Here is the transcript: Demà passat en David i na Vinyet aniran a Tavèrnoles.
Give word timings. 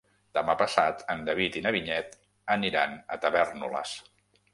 Demà 0.35 0.53
passat 0.59 1.03
en 1.13 1.19
David 1.27 1.59
i 1.61 1.61
na 1.65 1.73
Vinyet 1.75 2.17
aniran 2.55 2.97
a 3.17 3.19
Tavèrnoles. 3.27 3.93